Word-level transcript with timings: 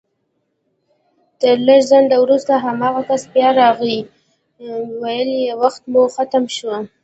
تر 1.39 1.55
لږ 1.67 1.81
ځنډ 1.89 2.09
وروسته 2.23 2.53
هماغه 2.65 3.01
کس 3.09 3.23
بيا 3.33 3.49
راغی 3.59 3.97
ويل 5.01 5.29
يې 5.43 5.53
وخت 5.61 5.81
مو 5.91 6.01
ختم 6.15 6.43
شو 6.55 6.69